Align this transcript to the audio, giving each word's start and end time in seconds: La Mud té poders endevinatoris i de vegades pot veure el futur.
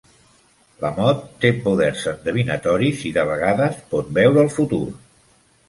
La 0.85 0.89
Mud 0.95 1.19
té 1.43 1.51
poders 1.67 2.07
endevinatoris 2.13 3.05
i 3.13 3.13
de 3.21 3.29
vegades 3.35 3.79
pot 3.95 4.13
veure 4.19 4.45
el 4.49 4.53
futur. 4.59 4.85